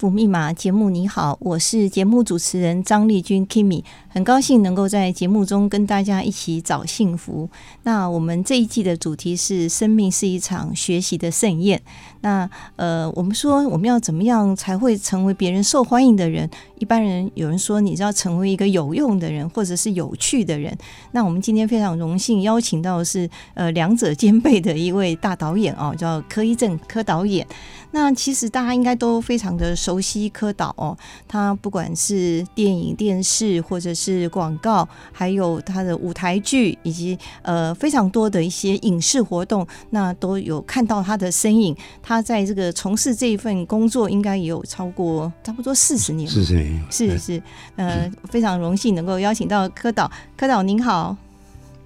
[0.00, 7.48] 福密码节目，你好，我是节目主持人张丽君 Kimi，很高兴能够在节目中跟大家一起找幸福。
[7.84, 11.80] 那我们这一季的主题是“生命是一场学习的盛宴”。
[12.22, 16.50] 那呃，我们说我们要怎么样才会成为别人受欢迎的人？
[16.78, 20.76] 一般人有人说，你要成为一个有用的人，或者是有趣的人。
[21.12, 27.46] 那我们今天非常荣幸邀请到的是呃两者兼备的一位大导演哦，叫柯一正柯导演。
[27.92, 33.92] 那其实大家应该都非常的熟悉柯导哦，他不管是电影、电视，或者
[34.28, 41.76] 广告，还有他的舞台剧，以及呃非常多的一些影视活动，那都有看到他的身影。
[42.02, 47.42] 他在这个从事这一份工作，应该也有超过差不多四十年，四十年，是是，
[47.76, 51.16] 呃，非常荣幸能够邀请到柯导，柯导您好，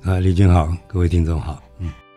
[0.02, 1.63] 啊，李军好，各位听众好。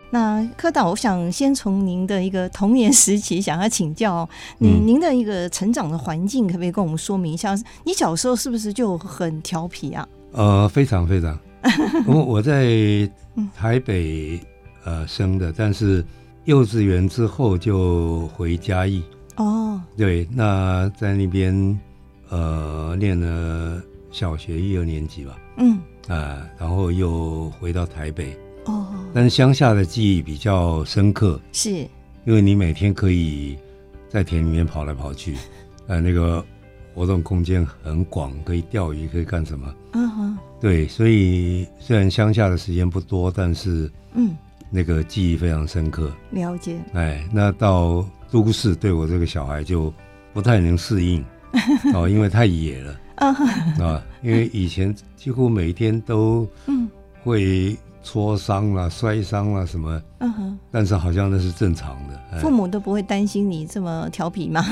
[0.09, 4.27] 那柯导，我想先从您的一个童年时期想要请教
[4.58, 7.53] 您，您的一个成长的环境，可不可以跟我们说明一下？
[7.83, 10.08] 你小时候是不是就很调皮啊？
[10.31, 11.38] 呃，非常非常。
[12.08, 13.09] 我我在
[13.53, 14.39] 台北
[14.85, 16.05] 呃生的，但是
[16.45, 19.03] 幼稚园之后就回嘉义。
[19.35, 21.80] 哦，对，那在那边
[22.30, 25.38] 呃念了小学一二年级吧。
[25.58, 25.73] 嗯，
[26.08, 28.38] 啊、呃，然后又回到台北。
[28.67, 31.72] 哦，但是乡下的记忆比较深刻，是
[32.25, 33.57] 因为你每天可以
[34.09, 35.35] 在田里面跑来跑去，
[35.88, 36.44] 呃，那个
[36.94, 39.73] 活动空间很广，可以钓鱼，可以干什么？
[39.94, 44.35] 嗯哼，对，所以虽然乡下的时间不多，但是嗯，
[44.69, 46.11] 那个记忆非常深刻。
[46.31, 46.77] 了解。
[46.94, 49.94] 哎，那到都市对我这个小孩就
[50.33, 51.23] 不太能适应
[51.95, 53.00] 哦，因为太野了。
[53.16, 53.27] 啊，
[53.81, 56.89] 啊，因为以前几乎每天都嗯
[57.23, 57.75] 会。
[58.07, 60.01] 挫伤啦、摔伤啦什么？
[60.19, 62.40] 嗯哼，但是好像那是正常的。
[62.40, 64.63] 父母都不会担心你这么调皮吗？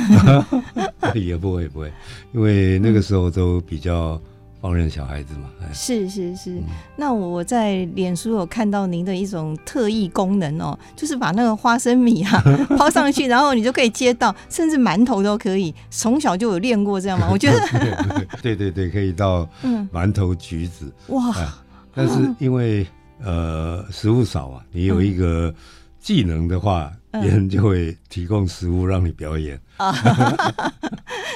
[1.13, 1.91] 也不会不会，
[2.33, 4.17] 因为那个时候都比较
[4.61, 5.49] 放任小孩子嘛。
[5.73, 6.51] 是是是。
[6.53, 6.63] 嗯、
[6.95, 12.41] 那我在脸书有看到您的一种特异功能哦，就是把那个花生米啊
[12.77, 15.75] 抛上去，然后你就可以接到，甚至馒头都可以。
[15.89, 17.27] 从小就有练过这样吗？
[17.29, 17.59] 我觉得
[18.41, 19.45] 对对对，可以到
[19.91, 20.89] 馒头、橘子。
[21.09, 21.45] 嗯、哇、呃！
[21.93, 22.85] 但是因为
[23.23, 25.53] 呃，食物少啊，你有一个
[25.99, 29.93] 技能的话，别、嗯、人就会提供食物让你表演 啊。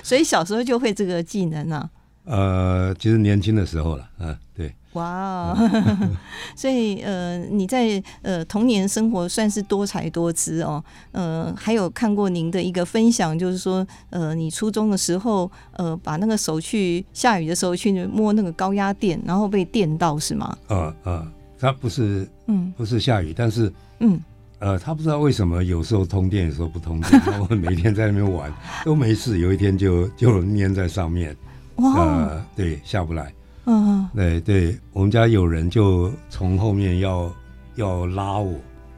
[0.03, 1.89] 所以小时候就会这个技能啊。
[2.25, 4.71] 呃，其实年轻的时候了，嗯，对。
[4.93, 5.57] 哇、哦，
[6.55, 10.83] 所以呃，你在呃童年生活算是多才多姿哦。
[11.11, 20.57] 呃，还有看过您的一个分享，就是说，呃，你初中的时候，呃，把那个手去下雨的时候去摸那个高压电，然后被电到，是吗？
[20.67, 21.21] 啊、呃、啊。
[21.21, 24.19] 呃他不是，嗯，不是下雨，但是，嗯，
[24.59, 27.21] 呃，他不知道为什么有时候通电，有时候不通电。
[27.27, 28.51] 然后我们每天在那边玩
[28.85, 31.35] 都没事，有一天就就粘在上面，
[31.75, 33.33] 哇，呃，对，下不来，
[33.65, 37.31] 嗯，对对，我们家有人就从后面要
[37.75, 38.53] 要拉我，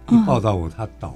[0.09, 1.09] 一抱到我，他倒。
[1.09, 1.15] 了。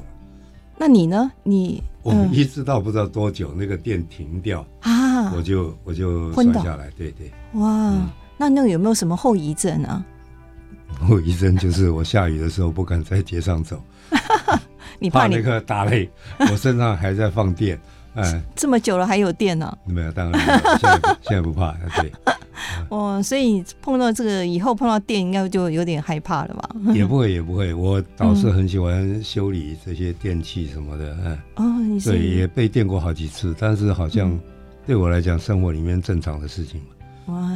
[0.77, 1.31] 那你呢？
[1.43, 7.93] 你我一直到不知道多久，那个电停掉啊，我就我就摔下来，对对，哇，
[8.37, 10.05] 那那个有没有什么后遗症啊？
[10.95, 13.81] 后遗症就是我下雨的时候不敢在街上走，
[14.99, 16.09] 你怕，那个打雷，
[16.51, 17.79] 我身上还在放电，
[18.15, 19.77] 哎，这么久了还有电呢？
[19.85, 20.39] 没有，当然
[20.79, 22.11] 现在现在不怕，对。
[22.89, 26.69] 哦，所以碰到这个以后碰到电，应该就有点害怕了吧？
[26.93, 34.37] 也不会，也不会，我倒是很喜欢修理这些电器什么的，嗯，哦，对，也被电过好几次，但是好像
[34.87, 36.81] 对我来讲，生活里面正常的事情。
[37.27, 37.51] 哇，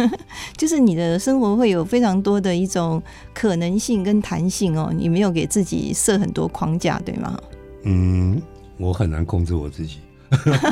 [0.56, 3.02] 就是你的生活会有非常多的一种
[3.34, 7.38] 可能性跟弹性哦，你没有给自己设很多框架，对吗？
[7.84, 8.40] 嗯，
[8.78, 9.98] 我很难控制我自己，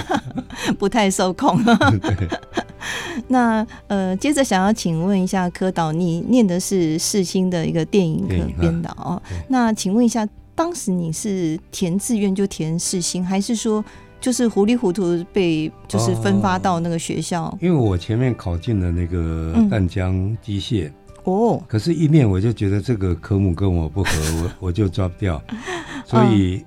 [0.78, 1.62] 不太受控。
[2.00, 2.28] 对。
[3.26, 9.20] 那呃，接着想要请问一下柯导，你念的是世新的一个电影课编导哦。
[9.48, 13.84] 那请问一下，当时你是填志愿就填世新，还是说
[14.20, 17.44] 就是糊里糊涂被就是分发到那个学校？
[17.44, 20.94] 哦、因为我前面考进了那个淡江机械、嗯、
[21.24, 24.10] 哦，可是，一面我就觉得这个科目跟我不合，
[24.42, 25.42] 我 我就 drop 掉，
[26.04, 26.64] 所以、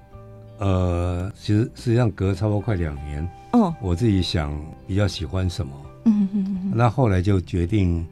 [0.59, 4.53] 哦、呃，其实实际上隔差不多快两年，哦，我自己想
[4.87, 5.73] 比较喜欢什么，
[6.05, 8.05] 嗯嗯嗯，那后来就决定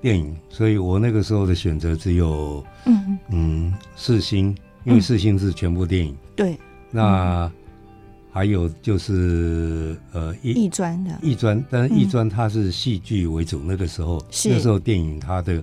[0.00, 3.74] 电影，所以我那个时候的选择只有嗯嗯。
[3.96, 4.54] 世新，
[4.84, 6.58] 因为四星是全部电影，对。
[6.90, 7.50] 那
[8.32, 11.10] 还有就是呃艺专的。
[11.22, 15.62] 艺专，但是艺专它是戏剧为主，那个时候那时候电影它的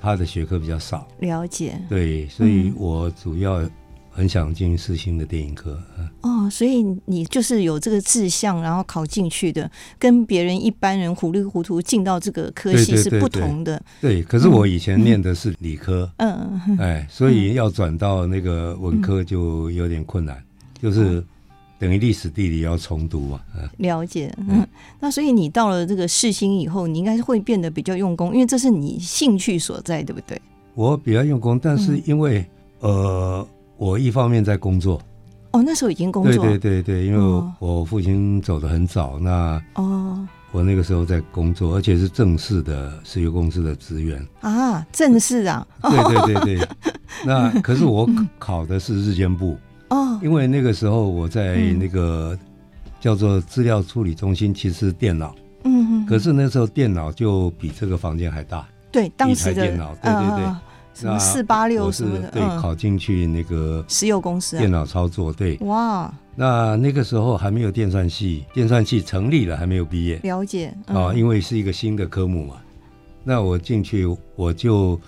[0.00, 1.80] 它的学科比较少，了解。
[1.88, 3.68] 对，所以我主要
[4.10, 5.76] 很想进世新的电影科。
[6.20, 9.68] 哦，所以你就是有这个志向，然后考进去的，
[9.98, 13.82] 跟别人一般人糊里糊涂进到这个科系是不同的。
[14.00, 20.40] 对，可是我以前念的是理科，嗯，哎，所以要转到那个文科就有点困难。
[20.80, 21.24] 就是
[21.78, 24.66] 等于历史地理要重读嘛，嗯，了解，嗯，
[24.98, 30.40] 那所以你到了这个世新以后，你应该是会变得比较用功，因为这是你兴趣所在，对不对？
[30.74, 32.44] 我比较用功，但是因为、
[32.80, 35.00] 嗯、呃，我一方面在工作，
[35.52, 44.26] 哦，那时候已经工作，对对对对，因为我父亲走得很早，那哦，我那个时候在工作，而且是正式的石油公司的职员。
[44.40, 46.68] 啊，正式啊，对对对对，
[47.24, 48.08] 那可是我
[48.38, 49.56] 考的是日间部。
[49.90, 52.38] 哦，因为那个时候我在那个
[53.00, 60.54] 叫做资料处理中心，其实电脑，嗯，可是那时候电脑就比这个房间还大，对，当时的电脑，对对对，
[60.94, 72.56] 什么四八六什么的，对，考进去那个石油公司电脑操作，对，哇，那那个时候还没有电算系，电算系成立了还没有毕业，了解啊，因为是一个新的科目嘛，
[73.24, 74.06] 那我进去
[74.36, 75.00] 我就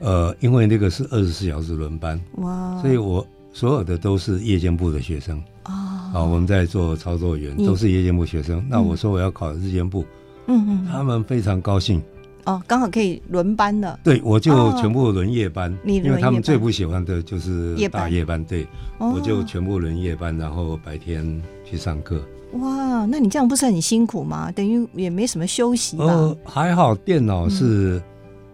[0.00, 3.26] 呃，因为那个是二十四小时轮班，哇，所以我。
[3.58, 5.72] 所有的都是夜间部的学生哦，
[6.14, 8.64] 啊，我们在做操作员，都是夜间部学生。
[8.68, 10.04] 那我说我要考日间部，
[10.46, 12.00] 嗯嗯，他们非常高兴
[12.44, 13.98] 哦，刚好可以轮班的。
[14.04, 18.44] 对，我就全部轮夜班，因为他们最不喜欢的就是大夜班。
[18.44, 18.64] 对，
[18.96, 22.22] 我就全部轮夜班，然后白天去上课。
[22.52, 24.52] 哇，那你这样不是很辛苦吗？
[24.52, 26.04] 等于也没什么休息吧？
[26.04, 28.00] 呃，还好，电脑是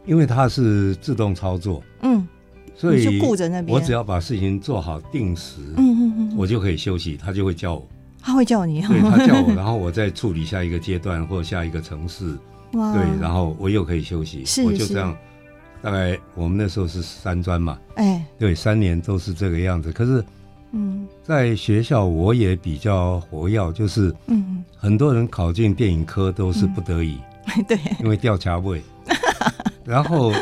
[0.07, 2.27] 因为它是自动操作，嗯。
[2.75, 3.21] 所以，
[3.69, 7.87] 我只要把事情做好，定时，嗯嗯嗯，我就可以休息，他就会叫我。
[8.21, 8.81] 他会叫你？
[8.83, 12.37] 对， 他叫我，然后我再处理下一个阶段或下一个程式。
[12.73, 12.93] 哇！
[12.93, 14.45] 对，然后我又可以休息。
[14.45, 15.17] 是，我就这样。
[15.81, 19.93] 大概我们那时候是三专嘛，哎，对，三年都是这个样子。
[19.93, 20.25] 可是，
[20.73, 27.19] 嗯，在学校我也比较活跃，就是，嗯，很多人考进电影科都是不得已，
[27.69, 28.83] 对，因为吊卡位。
[29.85, 30.33] 然后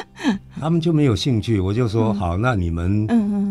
[0.63, 3.05] 他们就没有兴趣，我就说好，那你们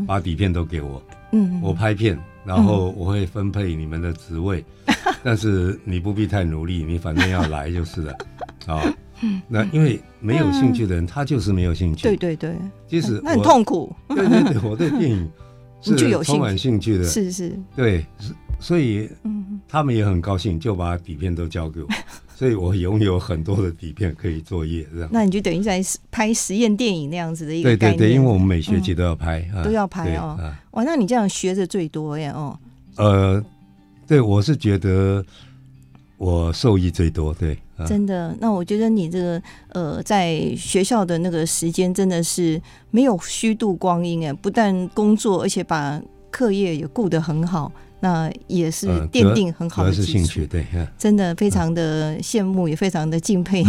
[0.08, 1.04] 把底片都给我，
[1.34, 4.64] 嗯，我拍片，然后我会分配你们的职位，
[5.22, 8.14] 但是你不必太努力，你反正要来就是了，
[8.66, 8.82] 啊，
[9.50, 12.56] 那因为没有兴趣的人，他就是没有兴趣，对对对，
[12.88, 15.30] 即使那很痛苦，对对对， 我对电影
[15.82, 16.98] 是充满兴趣。
[16.98, 18.06] 的，是是，对，
[18.58, 19.10] 所以
[19.68, 21.90] 他们也很高兴，就把底片都交给我。
[22.42, 25.10] 所以我拥有很多的底片可以作业，这样。
[25.14, 25.80] 那你就等于在
[26.10, 27.70] 拍实验电影那样子的一个。
[27.70, 30.36] 对对对，因为我们每学期都要拍，都要拍哦。
[30.72, 32.58] 哇，那你这样学的最多耶哦。
[32.96, 33.46] 呃，
[34.08, 35.24] 对，我是觉得
[36.18, 37.56] 我受益最多，对。
[37.86, 46.02] 真的，那我觉得你这个呃，在学校的那个时间真的是没有虚度光阴哎，不但工作，而且把
[46.32, 47.72] 课业也顾得很好。
[48.04, 50.66] 那也是奠定很好的基础，对，
[50.98, 53.64] 真的非常的羡慕，也非常的敬佩。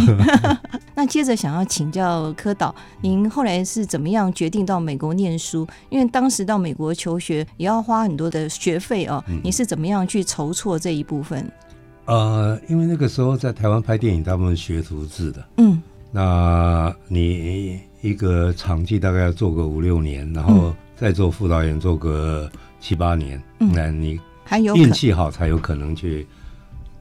[0.95, 5.67] 那接着想要请教柯导，您后来是怎么样决定到美国念书？
[5.89, 11.47] 因为当时到美国求学也要花很多的学费哦，你是怎么样去筹措这一部分？
[12.05, 15.79] 呃，因为那个时候在台湾拍电影，大部分学徒制的，嗯，
[16.11, 22.51] 那你一个场记大概要做个五六年，然后再做副导演做个。
[22.83, 24.19] 七八年，那你
[24.75, 26.27] 运气好才有可能去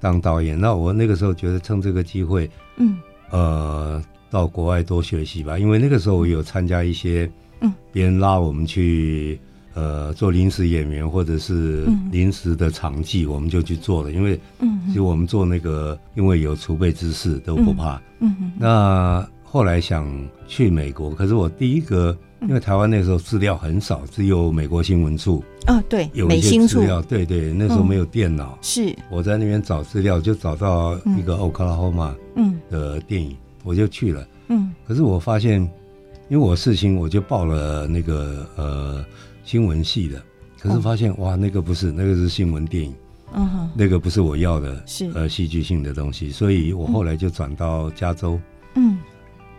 [0.01, 0.57] 当导演。
[0.59, 2.99] 那我那个时候觉得趁这个机会，嗯，
[3.31, 5.59] 呃，到国外多学习吧。
[5.59, 7.29] 因为那个时候我有参加一些，
[7.63, 9.37] 嗯，别人拉我们去，
[9.75, 14.13] 呃，做临时演员或者是临时的场记，我们就去做了。
[14.13, 18.01] 因为，嗯，其实我们做那个，因为有储备知识都不怕。
[18.21, 18.53] 嗯嗯。
[18.57, 20.07] 那后来想
[20.47, 22.17] 去美国，可是我第一个。
[22.49, 28.95] 因为台湾那时候资料很少，只有美国新闻处啊，对，有一些资料，对对，那时候没有电脑，是。
[29.11, 32.59] 我在那边找资料，就找到一个 Oklahoma 嗯。
[32.69, 35.61] 的电影，我就去了，嗯，可是我发现，
[36.29, 39.05] 因为我事情我就报了那个呃
[39.45, 40.21] 新闻系的，
[40.59, 42.95] 可是发现哇，那个不是，那个是新闻电影，
[43.35, 45.11] 嗯哼，那个不是我要的，是。
[45.15, 48.41] 呃戏剧性的东西，所以我后来就转到加州，
[48.75, 48.99] 嗯，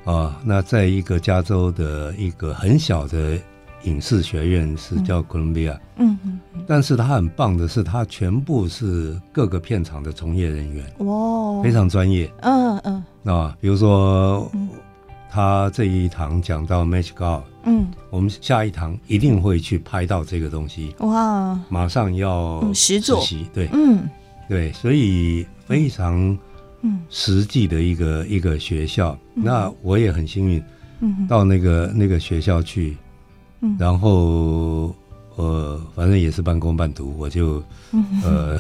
[0.05, 3.37] 啊，那在一个加州的一个很小的
[3.83, 14.49] 影视学院是叫哥伦比亚，嗯嗯，但是他很棒的是，他全部是各个片场的从业人员，哇，非常专业，嗯嗯，啊，比如说。
[15.35, 24.07] 他这一堂讲到 Magic God，嗯，我们下一堂一定会去拍到这个东西，哇，马上要实习，对，嗯，
[24.47, 26.37] 对，所以非常
[26.83, 27.01] 嗯。
[27.09, 30.63] 实际的一个一个学校，那我也很幸运，
[30.99, 32.95] 嗯，到那个那个学校去，
[33.61, 34.95] 嗯，然后
[35.35, 37.63] 呃，反正也是半工半读，我就
[38.23, 38.59] 呃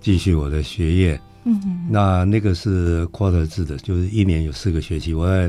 [0.00, 1.20] 继续我的学业。
[1.48, 5.48] 嗯哼，那那个是 quarter 制的，就是一年有四个学期，我在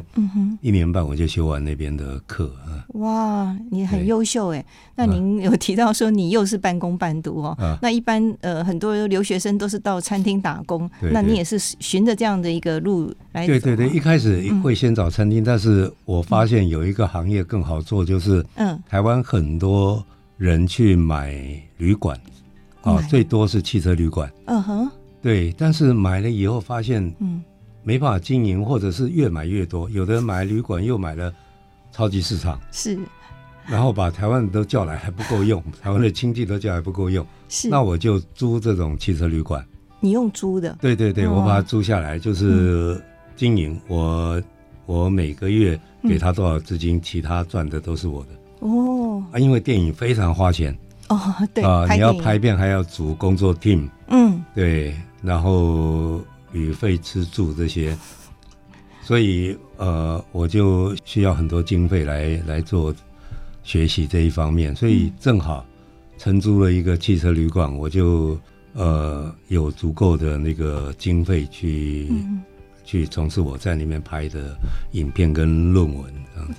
[0.62, 2.86] 一年半我就修完那边的课啊。
[3.00, 4.64] 哇，你很优秀哎！
[4.96, 7.58] 那您有提到说你又是半工半读哦？
[7.60, 13.48] 啊、那一般呃很多留学生都是到餐厅打工，对对，那你也是循着这样的一个路来？
[13.48, 20.06] 对对对，一开始会先找餐厅，嗯、但是我发现有一个行业更好做，就是嗯，台湾很多
[20.38, 21.34] 人去买
[21.78, 22.16] 旅馆
[22.84, 24.32] 啊，最多是汽车旅馆。
[24.46, 24.92] 嗯哼。
[25.28, 27.44] 对，但是买了以后发现，嗯，
[27.84, 29.90] 没办法经营，或者是越买越多。
[29.90, 31.34] 有的人买旅馆又买了
[31.92, 32.98] 超级市场，是，
[33.68, 37.68] 然后把台湾的都叫来还不够用， 台湾的亲戚都叫来不够用，是。
[37.68, 39.62] 那我就租这种汽车旅馆。
[40.00, 40.78] 你用租的？
[40.80, 42.98] 对对对，哦、我把它租下来，就是
[43.36, 43.74] 经营。
[43.74, 44.44] 嗯、我
[44.86, 48.30] 我每个月给他多少资金，嗯、其他赚的都是我的。
[48.62, 50.74] 哦，啊，因为电影非常花钱。
[51.10, 51.20] 哦，
[51.54, 54.96] 对啊，你要拍片还要组工作 team，嗯，对。
[55.22, 56.22] 然后
[56.52, 57.98] 旅费、吃住这些，
[59.02, 62.94] 所以呃，我就需要很多经费来来做
[63.64, 65.66] 学习这一方面，所以正好
[66.18, 68.40] 承租了一个汽车旅馆，我就
[68.74, 72.08] 呃有足够的那个经费去。
[72.88, 74.58] 去从事我在里面拍的
[74.92, 76.06] 影片跟论文，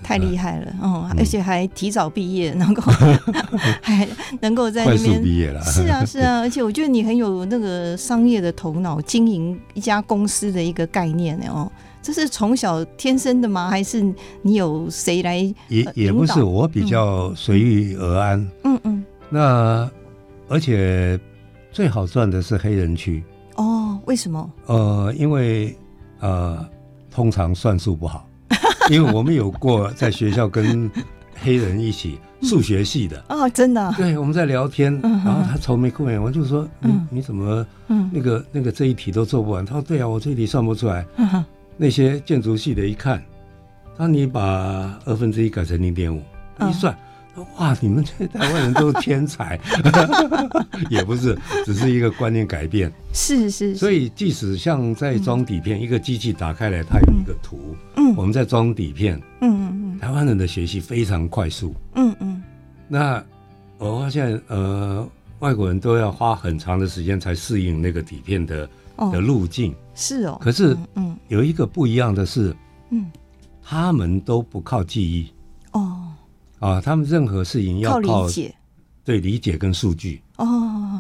[0.03, 1.11] 太厉害了哦！
[1.17, 2.83] 而且还提早毕业，能够
[3.81, 4.07] 还
[4.43, 5.63] 能够在那边毕业了。
[5.63, 11.73] 是啊，是啊， 而且我觉得你很有那个商业的头脑，经营一家公司的一个概念哦。
[12.03, 13.71] 这是从小天生的吗？
[13.71, 14.03] 还是
[14.43, 15.39] 你有谁来？
[15.69, 18.47] 也也不是，我比较随遇而安。
[18.65, 19.03] 嗯嗯。
[19.31, 19.91] 那
[20.47, 21.19] 而且
[21.73, 23.25] 最好赚的是黑人区
[23.57, 23.99] 哦？
[24.05, 24.51] 为什么？
[24.67, 25.75] 呃，因为。
[26.21, 26.69] 呃，
[27.11, 28.27] 通常算术不好，
[28.91, 30.91] 因为我们有过在学校跟
[31.41, 37.65] 黑人一起数学系的哦，真的，对，我们在聊天，然后他愁眉苦脸，我就说，你你怎么，
[38.13, 39.65] 那个那个这一题都做不完？
[39.65, 41.05] 他说，对啊，我这一题算不出来。
[41.77, 43.23] 那些建筑系的一看，
[43.97, 46.21] 当你把二分之一改成零点五，
[46.69, 46.97] 一算。
[47.57, 47.77] 哇！
[47.81, 49.59] 你们这些台湾人都是天才，
[50.91, 52.93] 也不是，只是一个观念改变。
[53.13, 53.77] 是是，是。
[53.77, 57.77] 所以，即使像在装底片，嗯、一个机器打开来，它有一个图。
[57.97, 58.15] 嗯。
[58.17, 59.17] 我们在装底片。
[59.41, 59.99] 嗯嗯嗯。
[60.01, 61.75] 台湾人的学习非常快速。
[61.95, 62.43] 嗯嗯。
[62.89, 63.23] 那
[63.79, 65.09] 我发现，呃，
[65.39, 69.73] 外国人都要花很长的时间才适应那个底片的、哦、的路径。
[69.95, 70.37] 是哦。
[70.43, 72.53] 可是，嗯，有一个不一样的是，
[72.91, 73.11] 嗯，
[73.63, 75.31] 他们都不靠记忆。
[76.61, 76.69] 哦。
[76.69, 78.55] 啊，他们任何事情要靠，靠理解，
[79.05, 80.23] 对理解跟数据。
[80.37, 80.47] 哦。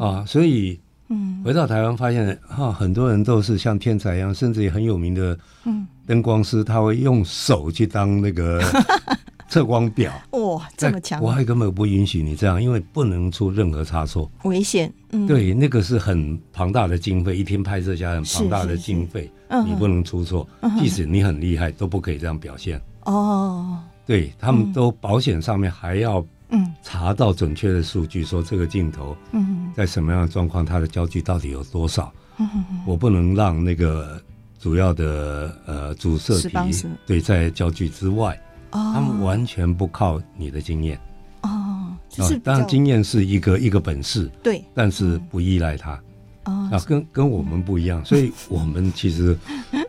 [0.00, 5.86] 啊，所以嗯，回到台湾发现啊，很多人都是像天才一样，甚至也很有名的嗯。
[6.06, 8.62] 灯光师，他会用手去当那个
[9.50, 10.10] 测光表。
[10.30, 11.22] 哇，这么强！
[11.22, 14.90] 我还根本不允许你这样，因为不能出任何差错，危险。
[15.10, 19.30] 嗯，对，那个是很庞大的经费，一天拍摄下来很庞大的经费，
[19.66, 20.48] 你不能出错，
[20.78, 22.80] 即使你很厉害，都不可以这样表现。
[23.04, 23.78] 哦。
[24.08, 32.10] 对，他们都保险上面还要嗯查到准确的数据，说这个镜头嗯在什么样的状况，它的焦距到底有多少？
[32.86, 34.18] 我不能让那个
[34.58, 36.54] 主要的呃主摄皮
[37.06, 40.98] 对在焦距之外，他们完全不靠你的经验
[41.42, 41.50] 哦。
[42.16, 46.00] 啊，当然经验是一个一个本事，对，但是不依赖它
[46.44, 49.36] 啊，跟跟我们不一样，所以我们其实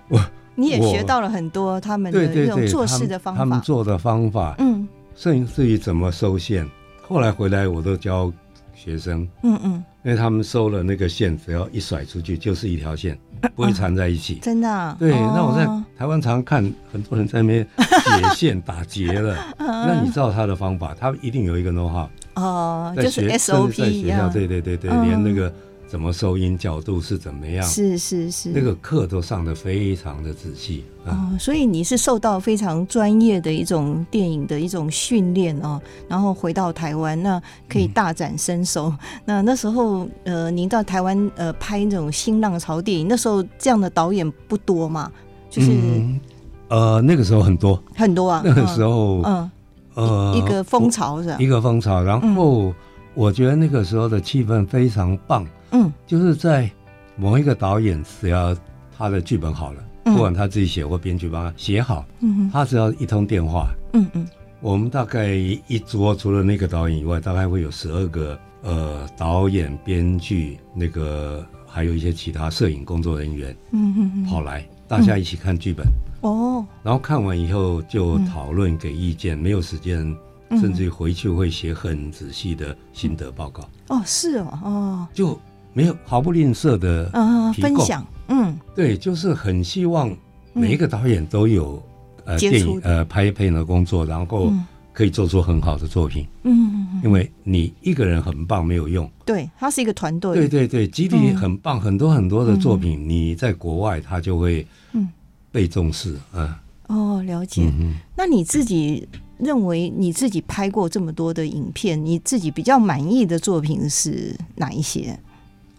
[0.09, 0.21] 我。
[0.59, 6.67] 你也学到了很多他们的这种做事的方法，他们做的方法，嗯，甚至于怎么收线。
[7.07, 8.31] 后来回来我都教
[8.75, 13.17] 学生，嗯嗯，因为他们收了那个线，只要一甩出去就是一条线，
[13.55, 14.35] 不会缠在一起。
[14.35, 14.95] 真的？
[14.99, 15.11] 对。
[15.11, 15.65] 那我在
[15.97, 16.61] 台湾常看
[16.91, 25.51] 很多人在那边解线打结了， 那你知道他的方法，他一定有一个 know how 哦，就是 SOP 在学校，对对对对，连那个
[25.89, 27.65] 怎么收音，角度是怎么样？
[27.65, 31.35] 是是是，那个课都上的非常的仔细哦。
[31.39, 38.85] 所以你是受到非常专业的一种电影的一种训练哦，然后回到台湾，那可以大展身手。
[38.89, 45.11] 嗯、那那时候呃，您到台湾呃拍那种新浪潮电影，那时候这样的导演不多嘛？
[45.49, 46.19] 就是、嗯、
[46.67, 49.51] 呃那个时候很多很多啊， 那个时候嗯
[49.95, 51.37] 呃一个风潮是吧？
[51.39, 52.75] 一个风潮，然后、嗯、
[53.15, 55.43] 我觉得那个时候的气氛非常棒。
[55.71, 56.69] 嗯，就是在
[57.15, 58.55] 某一个导演，只要
[58.97, 64.27] 他的剧本好了，不管他自己写或编剧帮他写好，嗯，他只要一通电话，嗯嗯，
[64.61, 75.85] 我们大概一桌除了那个导演以外，大概会有十二个呃导演、编剧，那个还有一些其他摄影工作人员，嗯嗯，跑来大家一起看剧本。
[76.21, 80.15] 哦，然后看完以后就讨论给意见，没有时间。
[80.59, 83.69] 甚至于回去会写很仔细的心得报告。
[83.89, 85.39] 哦，是哦，哦，就
[85.73, 90.15] 没有毫不吝啬的嗯分享，嗯，对，就是很希望
[90.53, 91.81] 每一个导演都有
[92.25, 94.51] 呃电影呃拍配的工作，然后
[94.93, 96.27] 可以做出很好的作品。
[96.43, 105.07] 嗯，因为你一个人很棒没有用，对，他是一个团队，对对对，集体很棒，很多很多的作品你在国外他就会嗯。
[105.51, 106.53] 被重视，嗯，
[106.87, 107.71] 哦，了解，
[108.15, 109.07] 那你自己。
[109.39, 115.17] 认为你自己拍过这么多的影片，你自己比较满意的作品是哪一些？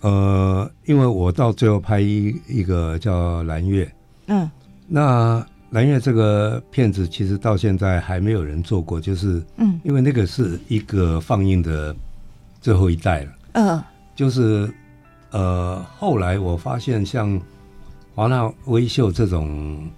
[0.01, 3.85] 呃，因为我到最后拍一一个叫《蓝月》，
[4.27, 4.51] 嗯，
[4.87, 5.39] 那
[5.71, 11.95] 《蓝月》这个片子其实到现在还没有人做过，就是嗯，因为那个是一个放映的
[12.61, 14.73] 最后一代了，嗯、呃，就是
[15.31, 17.41] 呃，后来我发现像
[18.15, 19.89] 华纳威秀这种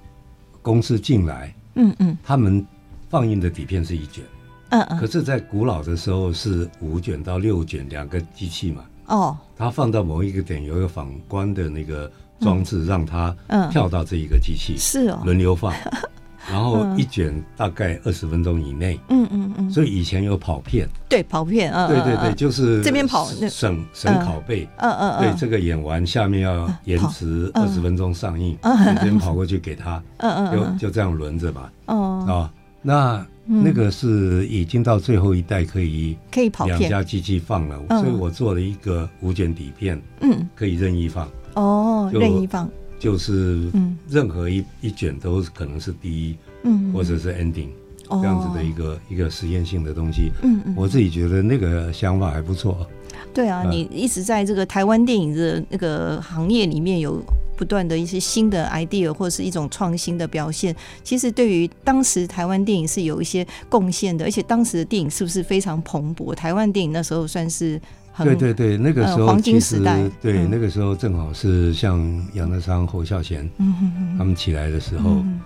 [0.61, 2.65] 公司进来，嗯嗯，他们。
[3.13, 4.25] 放映的底片是一卷，
[4.71, 8.83] 嗯嗯，可是，在古老的时候是五卷到六卷两个机器嘛，
[9.13, 13.35] 哦，它放到某一个点有一个反光的那个装置，让它
[13.71, 15.73] 跳到这一个机器，是哦，轮流放，
[16.51, 32.25] 然后一卷大概二十分钟以内，嗯嗯嗯，所以以前有跑片，对，跑片，嗯，对对对，就是这边跑省省拷贝，嗯嗯，对，这个演完下面要延迟二十分钟上映，嗯，这边跑过去给他， 嗯嗯，就就这样轮着嘛，哦。
[32.27, 32.51] 啊。
[32.85, 41.29] 那那个是已经到最后一代可以可以跑两家机器放了，所以我做了一个无卷底片，嗯，可以任意放。
[41.55, 42.71] 哦，任意放。
[42.99, 47.69] 就是嗯，任何一一卷都可能是第一，嗯，或者是 ending
[48.09, 52.87] 这样子的一个一个实验性的东西，嗯嗯，我自己觉得那个想法还不错。
[53.35, 57.21] 对啊，你一直在这个台湾电影的那个行业里面有。
[57.57, 66.35] 不断的一些新的 idea 或者是一种创新的表现，其实对于当时台湾电影是有一些贡献的，而且当时的电影是不是非常蓬勃？
[66.35, 67.81] 台湾电影那时候算是
[68.13, 72.01] 很对对对，那个时候、呃、黄金时代，对、嗯、那个时候正好是像
[72.35, 75.41] 杨德昌、侯孝贤嗯他们起来的时候，嗯、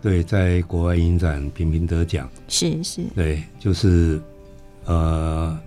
[0.00, 4.20] 对，在国外影展频频得奖，是是，对，就是
[4.86, 5.58] 呃，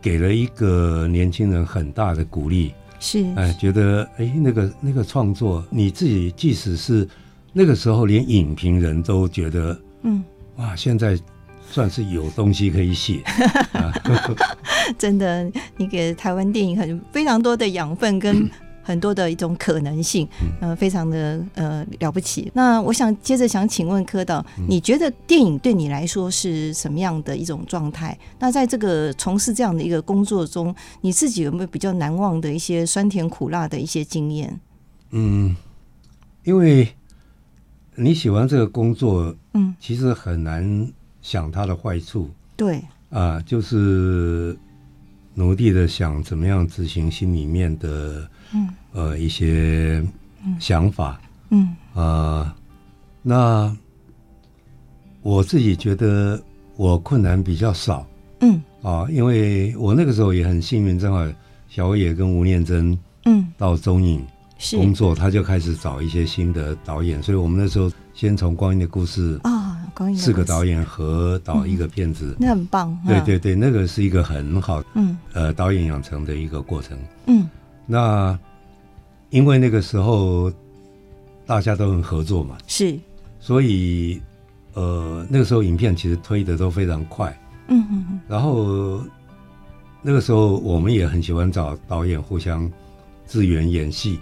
[0.00, 2.72] 给了一个年轻人很大的鼓励。
[3.02, 7.06] 是，哎，觉得哎，那个那个创作，你自己即使是
[7.52, 10.22] 那个时候，连影评人都觉得，嗯，
[10.56, 11.18] 哇，现在
[11.68, 13.20] 算是有东西可以写，
[14.96, 18.48] 真的，你给台湾电影很非常多的养分跟。
[18.82, 20.28] 很多的一种可能性，
[20.60, 22.50] 呃，非常的呃了不起。
[22.54, 28.18] 那我想接着想请问柯导，你觉得电影对你来说是什么样的一种状态？
[28.38, 34.60] 那在这个从事这样的一个工作中，你自己有没有比较难忘的一些酸甜苦辣的一些经验？
[35.10, 35.54] 嗯，
[36.44, 36.88] 因为
[37.94, 40.88] 你喜欢这个工作，嗯，其实很难
[41.20, 42.30] 想它的坏处。
[42.56, 42.76] 对，
[43.10, 44.58] 啊、呃，就是
[45.34, 48.28] 努力的想怎么样执行心里面的。
[48.54, 50.02] 嗯，呃，一些
[50.60, 52.52] 想法，嗯，呃，
[53.22, 53.74] 那
[55.22, 56.42] 我自己觉得
[56.76, 58.06] 我困难比较少，
[58.40, 61.26] 嗯，啊，因为我那个时候也很幸运，正好
[61.68, 64.22] 小野跟吴念真，嗯，到中影
[64.72, 77.48] 工作，他就开始找一些新的导演，所以我们那时候先从《光阴的故事》啊，光阴四个导演合导一个片子，那很棒，对对对，那个是一个很好，嗯，呃，导演养成的一个过程，嗯。
[77.92, 78.38] 那
[79.28, 80.50] 因为那个时候
[81.44, 82.98] 大家都很合作嘛，是，
[83.38, 84.18] 所以
[84.72, 88.98] 呃那个时候影片其实推的都非常快，嗯嗯嗯，然后
[90.00, 92.70] 那个时候我们也很喜欢找导演互相
[93.28, 94.18] 支援演戏。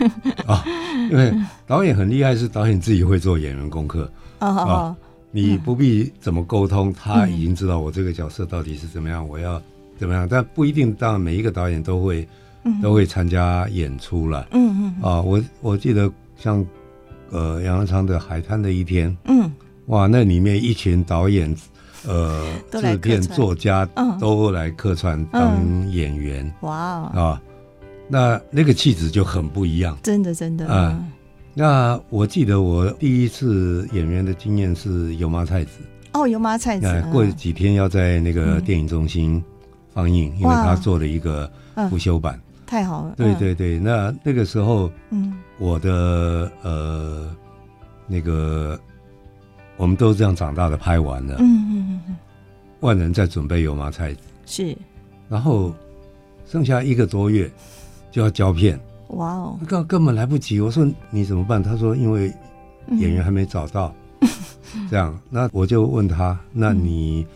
[0.48, 0.64] 啊，
[1.10, 1.30] 因为
[1.66, 4.10] 导演很厉害，是导演自己会做演员功课。
[4.38, 4.96] 啊，
[5.30, 9.60] 你不必怎么沟通，他已经知道我这个角色到底是怎么样，我要
[9.98, 12.26] 怎么样，但不一定，当然每一个导演都会。
[12.82, 14.46] 都会参加演出了。
[14.52, 16.64] 嗯嗯啊，我我记得像
[17.30, 19.50] 呃杨德昌的《海滩的一天》，嗯，
[19.86, 21.54] 哇，那里面一群导演、
[22.06, 23.86] 呃制片、作家
[24.18, 26.52] 都来客串当演员。
[26.60, 27.42] 哇啊，
[28.08, 31.02] 那那个气质就很不一样，真的真的啊。
[31.52, 35.70] 那我记得我第一次演员的经验是《油麻菜籽》。
[36.12, 37.02] 哦，油麻菜籽。
[37.12, 39.42] 过几天要在那个电影中心
[39.92, 41.50] 放映，因为他做了一个
[41.88, 42.40] 复修版。
[42.70, 43.14] 太好了。
[43.16, 47.28] 对对对，那那个时候，嗯，我的呃
[48.06, 48.78] 那个
[49.76, 51.34] 我们都这样长大的，拍完了。
[51.40, 52.16] 嗯嗯嗯。
[52.78, 54.20] 万人在准备油麻菜籽。
[54.46, 54.78] 是。
[55.28, 55.74] 然后
[56.46, 57.50] 剩下一个多月
[58.12, 58.78] 就要胶片。
[59.08, 59.58] 哇哦！
[59.66, 60.60] 根根本来不及。
[60.60, 61.60] 我说你怎么办？
[61.60, 62.32] 他说因为
[62.92, 63.92] 演员还没找到。
[64.88, 67.26] 这样，那我就问他，那你，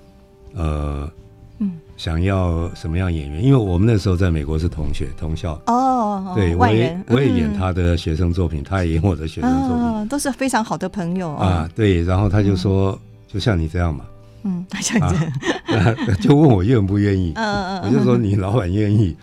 [0.55, 1.11] 呃，
[1.59, 3.43] 嗯，想要什么样演员？
[3.43, 5.61] 因为我们那时候在美国是同学同校。
[5.67, 11.69] 哦，对，我也我也演他的学生作品，他也演我的学生作品，都是非常好的朋友啊。
[11.75, 14.05] 对，然后他就说，就像你这样嘛，
[14.43, 15.17] 嗯，他像你
[15.69, 19.17] 这样， 就问我愿不愿意，嗯嗯，我就说你老板愿意，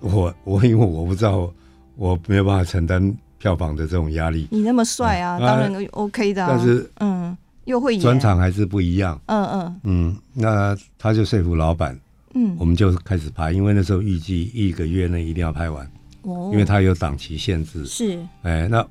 [0.00, 1.50] 我我因为我不知道，
[1.96, 4.48] 我没有办法承担票房的这种压力。
[4.50, 7.36] 你那么帅啊，当然 OK 的，但是嗯。
[7.64, 8.02] 又会演。
[8.02, 9.80] 专场还是不一样，嗯嗯。
[9.84, 11.98] 嗯，那他就说服老板，
[12.34, 15.90] 嗯，我们就开始拍，因为那时候预计一个月内一定要拍完，
[16.22, 18.86] 哦，因为他有档期限制，是，哎，那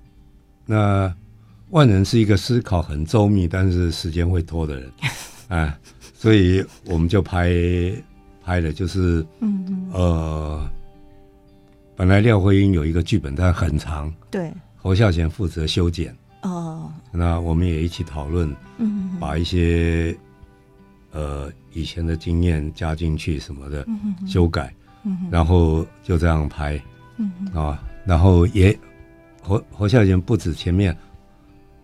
[0.65, 1.15] 那
[1.69, 4.91] 万人是一个思考很周密，但是时间会拖的人，
[5.49, 5.77] 哎，
[6.13, 7.51] 所以我们就拍
[8.43, 10.69] 拍的就是，嗯嗯，呃，
[11.95, 16.15] 本来廖慧英有一个剧本，但很长，对，侯孝贤负责修剪。
[16.43, 20.17] 哦，那我们也一起讨论，嗯，把一些
[21.11, 23.85] 呃以前的经验加进去什么的，
[24.27, 24.73] 修改，
[25.03, 26.81] 嗯，然后就这样拍，
[27.17, 28.77] 嗯啊，然后也
[29.41, 30.95] 侯侯孝贤不止前面。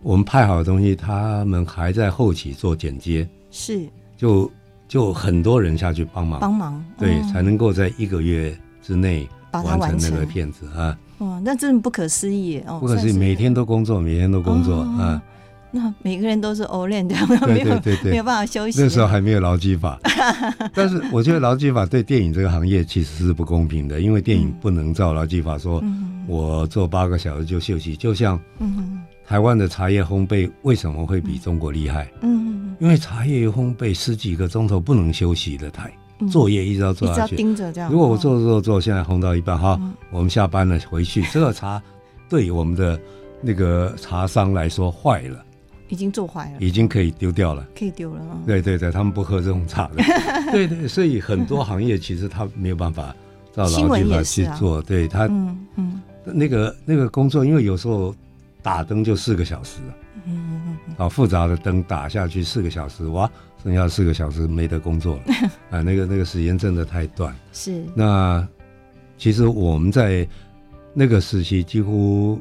[0.02, 4.50] 我们拍好的东西，他们还在后期做剪接，是，就
[4.88, 6.40] 就很多人下去帮忙。
[6.40, 10.98] 帮忙，对，才能够在一个月之内完成那个片子啊。
[11.20, 12.78] 哇，那真的不可思议哦！
[12.80, 15.22] 不可思议，每天都工作，每天都工作啊。
[15.70, 17.14] 那每个人都是 all in 的，
[17.46, 18.82] 没有没有办法休息。
[18.82, 20.00] 那时候还没有劳基法，
[20.74, 25.80] 但是我觉得劳基法对电影这个行业其实是不公平的，因为电影不能照劳基法说，
[26.26, 27.94] 我做八个小时就休息。
[27.94, 28.40] 就像
[29.24, 32.10] 台湾的茶叶烘焙为什么会比中国厉害？
[32.22, 35.92] 嗯，因为茶叶烘焙十几个钟头不能休息的台。
[36.28, 37.90] 作业一直要做下去，盯着这样。
[37.90, 39.80] 如果我做做做，现在烘到一半，好，
[40.10, 41.82] 我们下班了回去，这个茶
[42.28, 43.00] 对我们的
[43.40, 45.44] 那个茶商来说坏了，
[45.88, 48.20] 已经做坏了，已经可以丢掉了，可以丢了。
[48.46, 50.02] 对对对，他们不喝这种茶的。
[50.52, 53.14] 对对，所以很多行业其实他没有办法
[53.54, 54.82] 到劳基法去做。
[54.82, 58.14] 对他，嗯嗯，那个那个工作，因为有时候
[58.62, 59.80] 打灯就四个小时，
[60.26, 63.30] 嗯嗯嗯，好复杂的灯打下去四个小时，哇。
[63.62, 65.22] 剩下四个小时没得工作了，
[65.70, 67.34] 啊， 那个那个时间真的太短。
[67.52, 67.84] 是。
[67.94, 68.46] 那
[69.18, 70.26] 其实我们在
[70.94, 72.40] 那个时期，几乎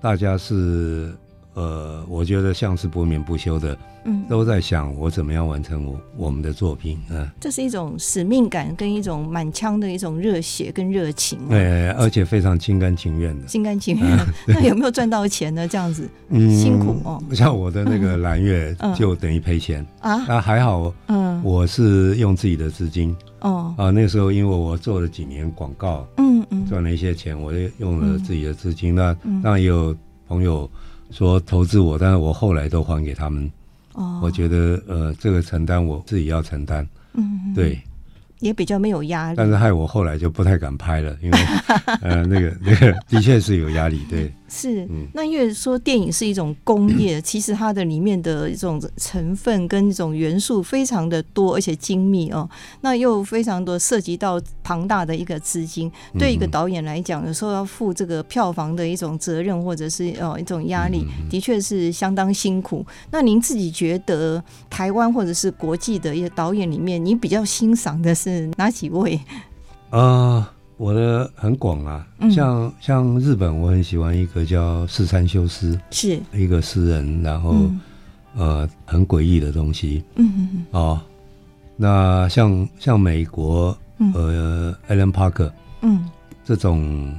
[0.00, 1.14] 大家是。
[1.54, 14.18] 呃，我觉得像是不眠不休的，嗯，都在想我怎么样完成我我们的作品，嗯，这是一种使命感跟一种满腔的一种热血跟热情，对，而且非常心甘情愿的，心甘情愿。
[14.48, 15.66] 那有没有赚到钱呢？
[15.68, 17.22] 这样子， 嗯，辛苦哦。
[17.32, 19.86] 像我的那个蓝月就等于赔钱。
[20.00, 30.68] 啊，那还好，嗯，我是用自己的资金，哦，啊，那时候因为我做了几年广告，嗯嗯，赚了一些钱，我就用了自己的资金，那当然也有朋友。
[31.14, 33.48] 说投资我，但是我后来都还给他们。
[33.92, 36.84] 哦，我觉得呃，这个承担我自己要承担。
[37.12, 37.80] 嗯，对。
[38.44, 41.38] 也比较没有压力，但是害我后来就不太敢拍了，因为
[42.02, 44.30] 呃，那个 那个的确是有压力，对。
[44.46, 52.48] 是，嗯，那因为说电影是一种工业， 其实它的里面的一种成分跟一种元素非常的多，而且精密哦。
[52.82, 62.86] 那又非常多涉及到庞大的一个资金，对一个导演来讲，有时候要负这个票房的一种责任，或者是哦一种压力，的确是相当辛苦。
[63.10, 68.33] 那您自己觉得台湾或者是国际的一些导演里面，你比较欣赏的是？
[68.56, 69.14] 哪几位？
[69.90, 76.20] 啊、呃，我的很广啊，嗯、像像日本，我很喜欢一个叫四山修斯，是。
[76.32, 77.80] 一个诗人，然后、嗯、
[78.36, 81.00] 呃很诡异的东西，嗯嗯嗯，哦，
[81.76, 83.76] 那像像美国，
[84.14, 85.50] 呃，Alan Parker，
[85.82, 86.04] 嗯，
[86.44, 87.14] 这种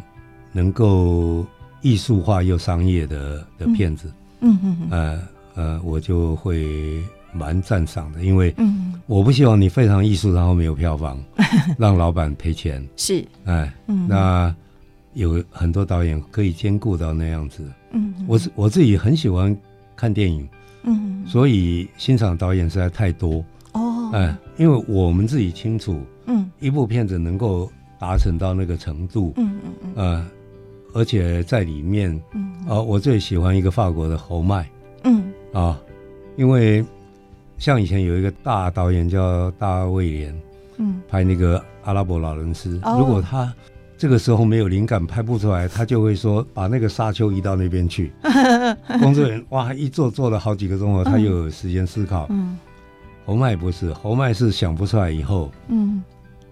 [0.52, 1.46] 能够
[1.82, 5.22] 艺术化又商业的的片子，嗯嗯嗯，呃
[5.56, 7.02] 呃，我就会
[7.36, 8.94] 蛮赞赏的，因为嗯。
[9.08, 11.24] 我不希望你非常艺术，然后没有票房，
[11.78, 12.84] 让老板赔钱。
[12.96, 13.72] 是，哎，
[14.08, 14.54] 那
[15.14, 17.72] 有很多导演可以兼顾到那样子。
[17.92, 19.56] 嗯，我是我自己很喜欢
[19.96, 20.50] 看电影，
[20.86, 23.46] 嗯，所以欣赏导演实在太多。
[23.74, 30.28] 哦，哎，因为我们自己清楚，嗯，一部片子能够达成到那个程度，嗯嗯嗯，呃，
[30.96, 34.68] 而且在里面，嗯，啊，我最喜欢一个法国的侯麦，
[35.04, 35.80] 嗯，啊，
[36.38, 36.84] 因为
[37.58, 40.42] 像以前有一个大导演叫大卫连，
[40.78, 43.52] 嗯，拍那个阿拉伯劳伦斯，如果他
[43.98, 48.12] 这个时候没有灵感拍不出来，他就会说把那个沙丘移到那边去，
[49.00, 52.58] 工作人员哇一坐坐了好几个钟头，他又有时间思考，嗯。
[53.28, 56.04] 侯麦不是，侯麦是想不出来以后，嗯，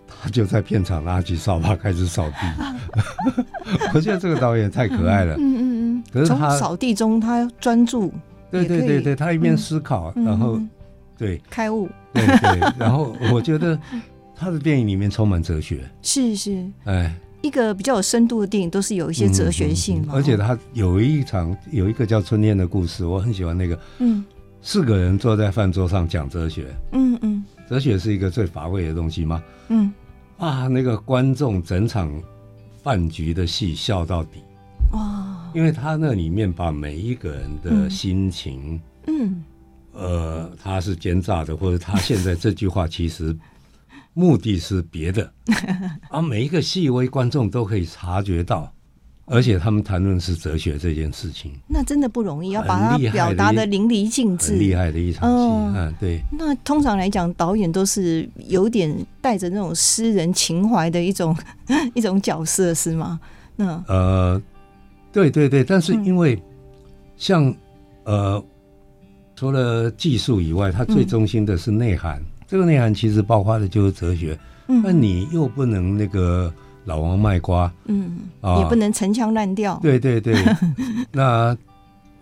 [0.08, 3.44] 他就在片场拿起扫把开始扫地。
[3.94, 5.62] 我觉得这个导演太可爱了，嗯嗯
[5.98, 6.04] 嗯。
[6.12, 8.12] 可是他扫地中他专注，
[8.50, 10.60] 对对对对，他一边思考，然后
[11.18, 11.42] 对。
[11.50, 12.60] 开悟，对对。
[12.78, 13.80] 然后我觉得
[14.36, 20.14] 他的电影里面充满哲学，是是，哎，一个比较有深度的电影都是有一些哲学性嘛。
[20.14, 24.24] 而且他有一场有一个叫《春天的故事》，我很喜欢那个，嗯。
[24.66, 29.44] 四个人坐在饭桌上讲哲学，嗯嗯，哲学是一个最乏味的东西吗？
[29.68, 29.92] 嗯，
[30.38, 32.10] 啊，那个观众整场
[32.82, 34.42] 饭局的戏笑到底，
[34.94, 39.44] 哇，因为他那里面把每一个人的心情，嗯，
[39.94, 43.36] 呃，他是奸诈的，或者他现在这句话其实
[44.14, 45.32] 目的是别的，
[46.10, 48.72] 啊，每一个细微观众都可以察觉到。
[49.26, 55.78] 而且他们谈论是哲学这件事情，那真的不容易，要把它表达的淋漓尽致，厉害的一场戏。
[55.78, 56.22] 嗯，对。
[56.30, 61.34] 那通常来讲，导演都是有点带着那种诗人情怀的一种
[61.96, 63.18] 一种角色，是吗？
[63.56, 64.42] 那呃，
[65.14, 66.38] 对对对，但是因为
[67.16, 67.56] 像
[68.04, 68.44] 呃，
[69.36, 72.22] 除了技术以外，它最中心的是内涵。
[72.48, 74.38] 这个内涵其实包括的就是哲学。
[74.68, 76.54] 嗯，那你又不能那个。
[76.86, 79.80] 老王卖瓜，嗯，啊，也不能陈腔滥调。
[79.82, 80.36] 对对对，
[81.14, 81.58] 那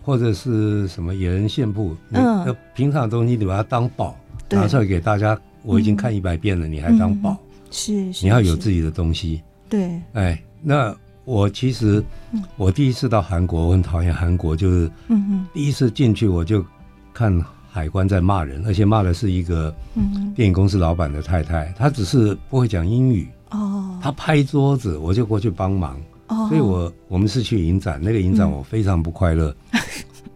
[0.04, 4.15] 或者是什么野人献曝，嗯，平常的东西你把它当宝
[4.52, 7.36] 拿出来给大家，我已经看一百遍了，你还当宝？
[7.71, 9.41] 是，你要有自己的东西。
[9.67, 10.95] 对，哎，那
[11.26, 12.04] 我其实
[12.56, 16.63] 我第一次到韩国，我很讨厌韩国，就是，嗯第一次进去我就
[17.13, 19.74] 看海关在骂人，而且骂的是一个
[20.36, 23.28] 电影公司老板的太太，她只是不会讲英语。
[23.52, 26.00] 哦，他拍桌子，我就过去帮忙。
[26.28, 29.54] 哦，所以我我们是去影展，那个影展我非常不快乐。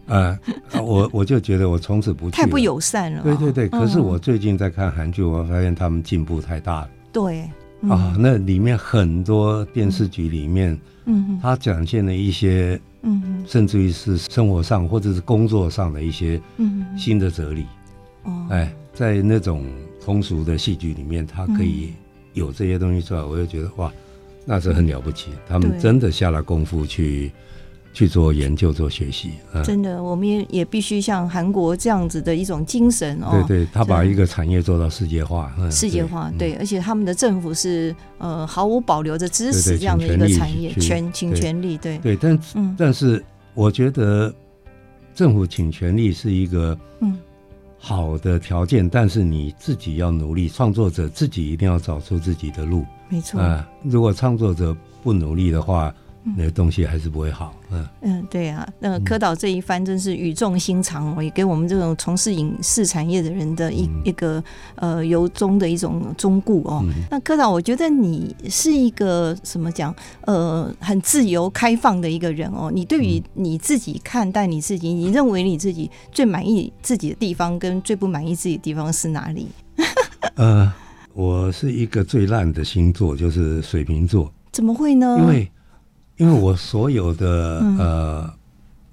[0.08, 0.38] 嗯，
[0.84, 2.36] 我我就觉得我从此不去。
[2.36, 3.22] 太不友善了。
[3.22, 6.90] 对对对，可是我最近在看韩剧，我发现他们进步太大了。
[7.12, 7.48] 对。
[7.88, 17.64] 啊，那里面很多电视剧里面，嗯，他展现了一些，嗯，甚至于是生活上或者是工作上的一些，嗯，新的哲理。
[18.24, 19.64] 哦，哎，在那种
[20.04, 21.94] 通俗的戏剧里面，他可以。
[22.34, 23.90] 有这些东西出来，我就觉得哇，
[24.44, 25.30] 那是很了不起。
[25.48, 27.32] 他们真的下了功夫去
[27.96, 29.30] 去做研究、做学习。
[29.54, 33.30] 啊，真的，我们也也必须像韩国这样子的一种精神哦。
[33.48, 35.50] 对对，他把一个产业做到世界化。
[35.70, 41.78] 世界化，对，而且他们的政府是呃毫无保留的支持这样的一个产业，全倾全力。
[41.78, 42.38] 对对，但
[42.76, 44.30] 但是我觉得
[45.14, 47.16] 政府倾全力是一个嗯。
[47.78, 52.84] 好的条件，但是你自己要努力，创作者自己一定要找出自己的路。
[53.08, 55.94] 没错啊，如果创作者不努力的话。
[56.34, 64.42] 那个东西还是不会好，嗯嗯，对啊，那个柯导这一番真是语重心长哦，也给我们这种从事影视产业的人的一一个
[64.74, 66.84] 呃由衷的一种忠固哦。
[67.10, 72.72] 那柯导，我觉得你是一个什么讲呃很自由开放的一个人哦。
[72.74, 79.46] 你对于你自己看待你自己，你认为你自己最满意自己的地方跟最不满意自己的地方是哪里？
[80.34, 80.72] 呃，
[81.14, 84.32] 我是一个最烂的星座，就是水瓶座。
[84.50, 85.18] 怎么会呢？
[85.20, 85.50] 因为
[86.18, 88.30] 因为我所有的呃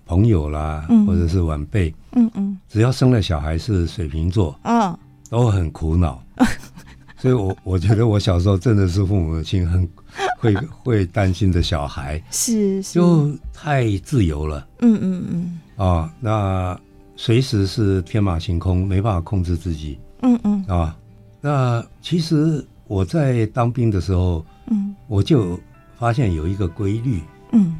[0.06, 4.98] 朋友啦，或者是晚辈，嗯嗯，只要生了小孩是水瓶座，啊，
[5.30, 6.22] 都很苦恼，
[7.18, 9.88] 所以我我觉得我小时候真的是父母亲很
[10.38, 16.78] 会会担心的小孩，是，就太自由了，嗯嗯嗯，啊，那
[17.16, 20.96] 随时是天马行空，没办法控制自己，嗯嗯，啊，
[21.40, 25.58] 那其实我在当兵的时候，嗯，我就。
[26.04, 27.22] 发现有一个规律，
[27.54, 27.80] 嗯，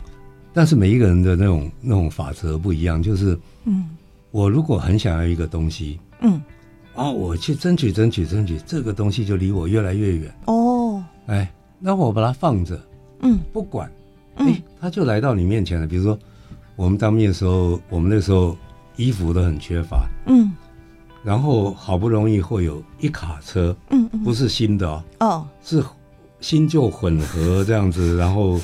[0.54, 3.90] 但是每一个人的那种那种法则不一样，就是，嗯，
[4.32, 6.42] 我如果很想要一个东西，嗯，
[6.96, 12.80] 啊，我去争取争取争取，这个东西就离我越来越远，哦，哎，那我把它放着，
[13.20, 13.92] 嗯，不管，
[14.36, 15.86] 哎，他就来到你面前了。
[15.86, 16.18] 比如说，
[16.78, 18.58] 我们当兵的时候，我们那时候
[18.96, 20.50] 衣服都很缺乏，嗯，
[21.26, 25.84] 然后好不容易会有一卡车，嗯嗯，不是新的哦，哦，是
[26.44, 28.60] 新旧混合这样子，然后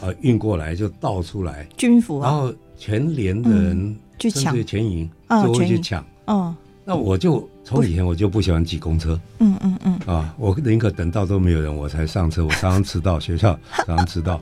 [0.00, 1.68] 呃运过来就倒出来。
[1.76, 4.64] 军服，然后全连的人去抢。
[4.64, 6.56] 全营就会去抢，哦，
[6.86, 14.40] 那我就从以前我就不喜欢挤公车，嗯嗯嗯，啊，我宁可等到都没有人我才上车，我常常迟到，学校 常常迟到。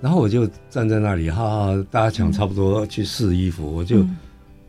[0.00, 4.02] 然后我就站在那里，哈哈，大家抢差不多去试衣服，我就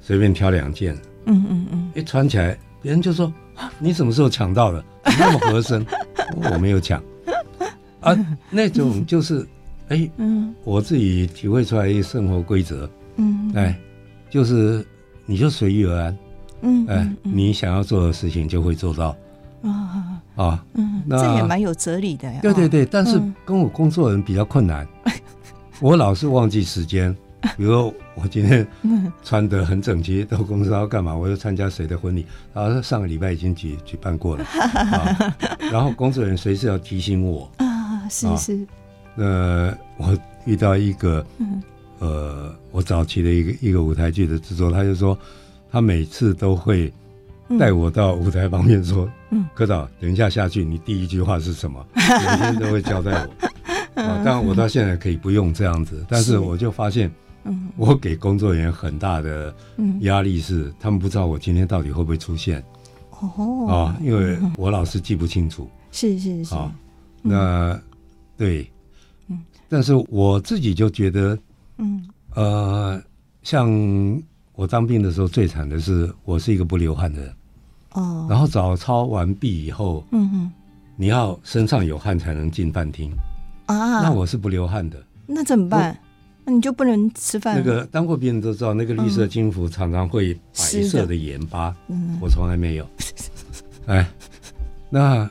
[0.02, 0.94] 随便挑两件，
[1.26, 3.34] 嗯嗯嗯，一穿起来，别人就说
[3.80, 4.84] ：“你什么时候抢到的？
[5.06, 5.86] 那么合身。
[6.52, 7.04] ”我没有抢，
[8.04, 8.18] 啊，
[8.50, 9.48] 那种就是，
[9.90, 13.78] 哎，嗯，我自己体会出来一个生活规则，嗯，哎，
[14.30, 14.86] 就是
[15.26, 16.18] 你就随遇而安，
[16.62, 19.16] 嗯，哎，你想要做的事情就会做到，
[19.64, 22.40] 啊啊，嗯，这也蛮有哲理的呀。
[22.42, 24.88] 对对对，但是跟我工作人比较困难。
[25.80, 27.14] 我老是忘记时间，
[27.58, 28.66] 比如说我今天
[29.24, 31.14] 穿得很整齐，到公司要干嘛？
[31.16, 32.26] 我要参加谁的婚礼？
[32.54, 35.36] 然后上个礼拜已经举举办过了，啊，
[35.72, 37.52] 然后工作人员随时要提醒我
[38.04, 38.68] 啊，是是。
[39.16, 41.26] 那我遇到一个，
[42.00, 45.18] 呃，我早期的一个一个舞台剧的制作，他就说，
[45.72, 46.92] 他每次都会
[47.60, 51.86] 带我到舞台旁边说，嗯，科长，等一下下去，你第一句话是什么？
[51.96, 54.02] 每天都会交代我。
[54.02, 57.12] 啊，当然我到现在可以不用这样子，但是我就发现，
[57.78, 59.54] 我给工作人员很大的
[60.02, 62.64] 压力是，他们不知道我今天到底会不会出现。
[63.20, 65.70] 哦，啊，因为我老是记不清楚。
[65.92, 66.56] 是是是。
[66.56, 66.74] 啊，
[67.22, 67.80] 那
[68.38, 68.70] 对，
[69.28, 71.38] 嗯但是我自己就觉得，
[71.78, 73.02] 嗯，呃，
[73.42, 73.70] 像
[74.54, 77.34] 我当兵的时候最惨的是，我是一个不流汗的人。
[77.94, 78.28] 哦。
[78.30, 80.52] 然后早操完毕以后，嗯哼，
[80.96, 83.12] 你要身上有汗才能进饭厅。
[83.66, 85.98] 啊，那我是不流汗的，那怎么办？
[86.46, 87.56] 那你就不能吃饭？
[87.58, 92.86] 那个当过兵的都知道，那个绿色军服常常会白色的盐巴，嗯，我从来没有。
[93.88, 94.06] 哎，
[94.90, 95.30] 那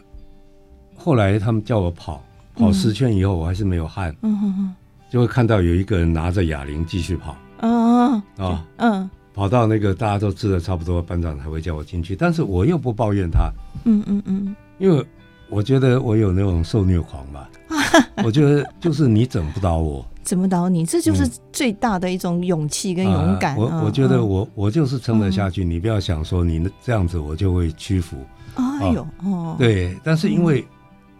[0.96, 2.24] 后来他们叫我跑
[2.62, 4.74] 跑十圈以后，我还是没有汗，嗯哼哼，
[5.10, 13.50] 就会看到有一个人拿着哑铃继续跑，啊啊，嗯，跑到那个大家都吃的差不多，班长才会叫我进去，但是我又不抱怨他，
[13.84, 15.04] 嗯嗯嗯，因为
[15.50, 17.48] 我觉得我有那种受虐狂吧。
[18.24, 23.56] 我觉得就是你整不倒我，整不倒你，这就是最大的一种勇气跟勇敢。
[23.56, 28.16] 我我觉得我我就是撑得下去，你不要想说你这样子我就会屈服。
[28.54, 30.64] 哎呦哦，对，但是因为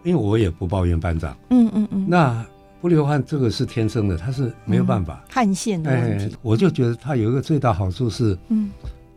[0.03, 2.45] 因为我也不抱怨班长，嗯嗯嗯，那
[2.81, 6.35] 不流汗这个是天生的，他是没有办法汗腺的问题。
[6.41, 8.69] 我就觉得他有一个最大好处是，嗯，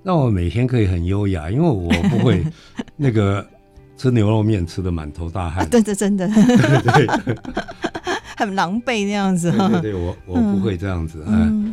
[0.03, 2.45] 让我每天可以很优雅，因为我不会
[2.97, 3.45] 那个。
[3.99, 7.07] 吃牛肉面吃的满头大汗，对对，真的， 对，
[8.37, 9.51] 很狼狈那样子。
[9.51, 11.25] 对对对，我我不会这样子。
[11.27, 11.66] 嗯，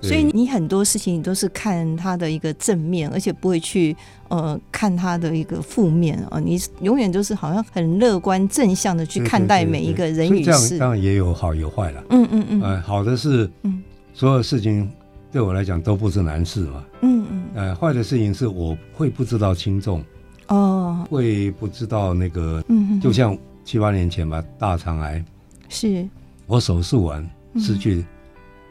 [0.00, 3.96] 所以你很多事情你都是看他的一个正面，而且不会去
[4.28, 6.38] 呃看他的一个负面啊。
[6.38, 10.78] 你永远都是好像很乐观正向的去看待每一个人与事。
[10.78, 12.04] 当然也有好有坏了。
[12.10, 12.62] 嗯嗯嗯。
[12.62, 13.82] 呃，好的是，嗯，
[14.14, 14.90] 所有事情
[15.32, 16.84] 对我来讲都不是难事嘛。
[17.02, 17.44] 嗯嗯。
[17.54, 20.04] 呃，坏的事情是我会不知道轻重。
[20.48, 25.22] 哦，会不知道那个，嗯，就像七八年前吧，大肠癌，
[25.68, 26.08] 是，
[26.46, 28.02] 我手术完失去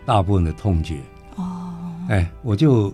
[0.04, 0.96] 大部分的痛觉，
[1.38, 1.74] 哦，
[2.10, 2.94] 哎，我就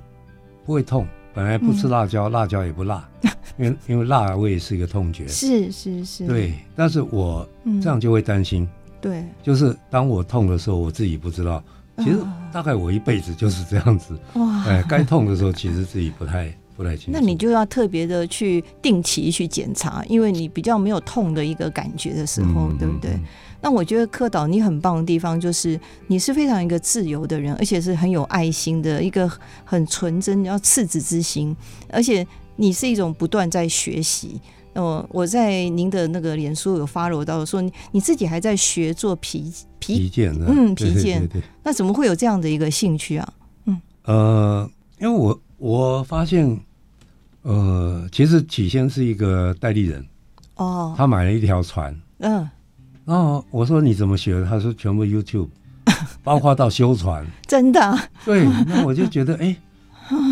[0.65, 3.07] 不会痛，本来不吃辣椒，辣椒也不辣，
[3.57, 7.47] 因为因为辣味是一个痛觉，是是是，对，但是我
[7.81, 8.67] 这样就会担心，
[9.01, 11.63] 对，就是当我痛的时候，我自己不知道，
[11.97, 12.19] 其实
[12.51, 16.53] 大概我一辈子就是这样子，哇，哎，该痛的时候其实自己不太。
[16.75, 23.11] 不太清楚，那你就要特别的去定期去检查，因为你比较没有痛的一个感觉的时候，嗯、对不对？
[23.11, 23.23] 嗯、
[23.61, 29.31] 那我觉得柯导你很棒的地方就是你是非常一个自由的人，而且是很有爱心的一个
[29.63, 31.55] 很纯真要赤子之心，
[31.89, 34.41] 而且你是一种不断在学习。
[34.73, 41.29] 哦，我在您的那个脸书有 follow 到说你自己还在学做皮皮皮件的，嗯，皮件，
[41.61, 43.33] 那怎么会有这样的一个兴趣啊？
[43.65, 45.39] 嗯，呃，因为我。
[45.63, 46.59] 我发现，
[47.43, 50.05] 呃，其实起先是一个代理人，
[50.57, 52.45] 哦，他买了一条船，嗯，
[53.05, 54.41] 然后我说你怎么学？
[54.41, 54.45] 的？
[54.45, 55.47] 他说全部 YouTube，
[56.21, 59.55] 包括到修船，真的，对，那我就觉得，哎，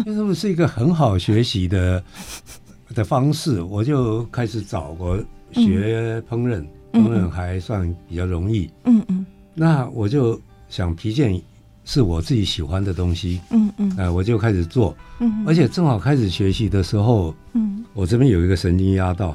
[0.04, 2.04] 这是不是一个很好学习的
[2.94, 3.62] 的方式？
[3.62, 5.16] 我就开始找我
[5.54, 10.38] 学烹饪，烹饪还算比较容易，嗯嗯，那我就
[10.68, 11.42] 想皮件。
[11.84, 19.30] 是我自己喜欢的东西，嗯嗯，哎、呃，我就开始做，嗯，而且正好开始学习的时候，嗯，我这边有一个神经压到，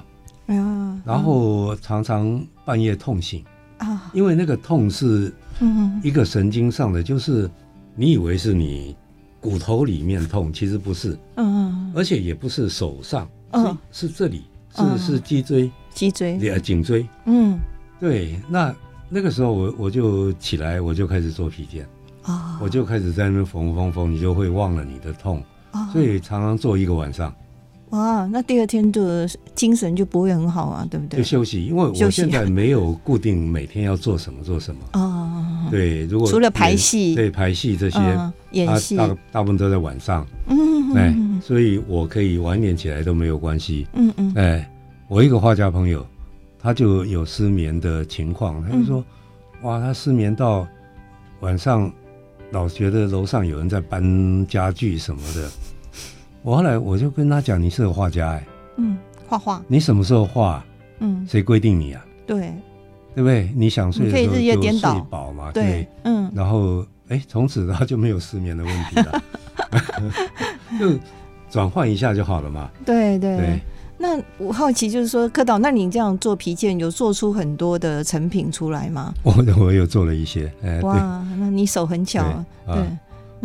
[0.46, 3.44] 啊，然后常常半夜痛醒，
[3.78, 7.50] 啊，因为那个痛是，嗯，一个神经上的，就是
[7.94, 8.96] 你以为是你
[9.40, 14.44] 骨头里面痛，其实不是，嗯嗯，而且也不是手上，嗯，是这里，
[14.74, 17.58] 是是脊椎，脊椎，呃，颈椎，嗯，
[17.98, 18.74] 对，那
[19.08, 21.86] 那个时候我我就起来，我就开始做皮件，
[22.26, 25.42] 啊，我就开始在那边缝缝缝，你就会忘了你的痛，
[25.92, 27.34] 所以常常做一个晚上。
[27.90, 31.18] 哇，那第二天的精神就不会很好啊，对不对？
[31.18, 34.80] 就休息，因为我现在没有固定每天要做什么做什么。
[34.94, 37.98] 哦，对，如果除了排戏，对排戏这些，
[38.50, 40.26] 演戏大大部分都在晚上。
[40.48, 43.86] 嗯，哎，所以我可以晚点起来都没有关系。
[43.92, 44.68] 嗯嗯，哎，
[45.06, 46.04] 我一个画家朋友，
[46.58, 49.04] 他就有失眠的情况，他就说，
[49.62, 50.66] 哇，他失眠到
[51.38, 51.90] 晚上
[52.50, 55.50] 老觉得楼上有人在搬家具什么的。
[56.42, 58.96] 我后来我就跟他讲，你是个画家哎，嗯，
[59.28, 60.64] 画画，你什么时候画？
[61.00, 62.04] 嗯，谁规定你啊？
[62.26, 62.52] 对，
[63.14, 63.50] 对不对？
[63.54, 65.50] 你想睡的时候可以日夜颠倒，睡饱嘛？
[65.52, 69.22] 对，嗯，然后哎，从此他就没有失眠的问题了，
[70.78, 70.98] 就
[71.50, 72.70] 转换一下就好了嘛。
[72.84, 73.60] 对对对。
[73.98, 79.14] 那我好奇就是说，柯导，那你这样做皮件，有做出很多的成品出来吗？
[79.24, 82.76] 我我有做了一些，哎，哇，那你手很巧啊，对。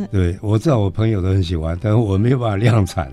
[0.09, 3.11] 对，我知道我朋友都很喜欢，但是我没有办法量产，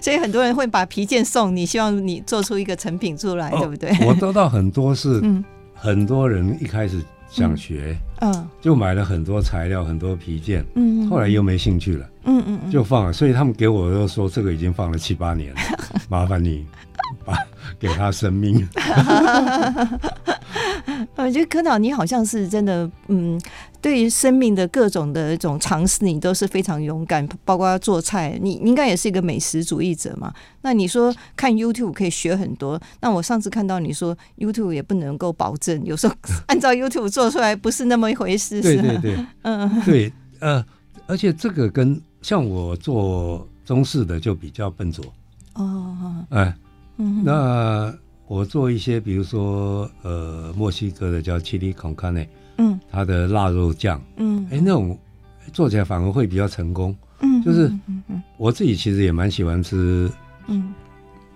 [0.00, 3.90] 所以很多人会把皮件送你，希望你做出一个成品出来，哦、对不对？
[4.06, 5.42] 我得到很多是，嗯
[5.74, 15.60] 很多人一开始想学，嗯，就买了很多材料，很多皮件，嗯，后来又没兴趣了，嗯嗯，就放了，所以他们给我都说这个已经放了七八年了，
[16.10, 16.66] 麻烦你
[17.24, 17.34] 把
[17.78, 18.68] 给他生命。
[21.22, 23.40] 我觉得柯导你好像是真的，嗯，
[23.80, 27.26] 对于生命的各种的一种尝试，你都是非常勇敢。
[27.44, 30.32] 包括做菜，你应该也是一个美食主义者嘛。
[30.62, 36.14] 那你说看 YouTube 可以学很多，那我上次看到你说 YouTube 也不能够保证，有时候
[36.48, 38.60] 按照 YouTube 做出来不是那么一回事。
[38.60, 40.64] 对对对，嗯， 对，呃，
[41.06, 45.04] 而且这个跟像我做中式的就比较笨拙
[45.54, 46.54] 哦，哎，
[46.98, 47.94] 嗯，那。
[48.30, 52.24] 我做一些，比如说，呃，墨西哥的叫 chili con carne，
[52.58, 54.96] 嗯，它的腊肉酱，嗯，哎，那种
[55.52, 57.68] 做起来反而会比较成功，嗯，就是
[58.36, 60.08] 我自己其实也蛮喜欢吃，
[60.46, 60.72] 嗯，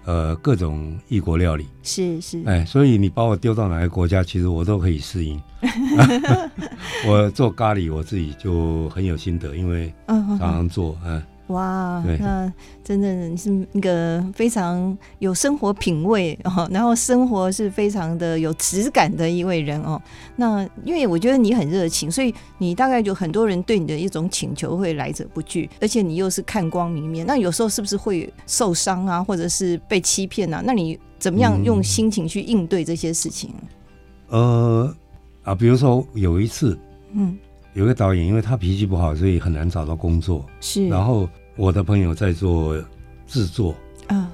[0.04, 5.42] 呃，各种异国料理，是是，哎，所以你把我丢到哪个国家，其实我都可以适应。
[7.08, 11.20] 我做咖喱，我自己就很有心得，因为常常做，嗯。
[11.48, 12.50] 哇，那
[12.82, 20.00] 真的是一个非常有生活品味 哦，然后生活是非常的有质感的一位人哦。
[20.36, 27.26] 那因为我觉得你很热情，所以你大概就很多人对你的一种请求会来者不拒，而且你又是看光明面。
[27.26, 30.62] 那有时候是不是会受伤啊，或者是被欺骗啊？
[30.64, 33.52] 那你怎么样用心情去应对这些事情？
[34.30, 34.96] 嗯、呃
[35.42, 36.78] 啊，比如说有一次，
[37.12, 37.36] 嗯。
[37.74, 40.46] 有个导演，因为他脾气不好，所以很难找到工作。
[40.60, 42.76] 是，然后我的朋友在做
[43.26, 43.74] 制作，
[44.08, 44.26] 嗯，